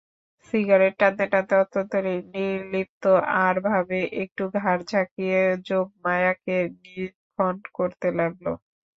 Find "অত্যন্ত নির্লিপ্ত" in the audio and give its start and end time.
1.63-3.03